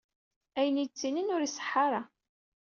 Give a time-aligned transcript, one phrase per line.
[0.59, 2.01] Ayen ay d-ttinin ur iṣeḥḥa ara.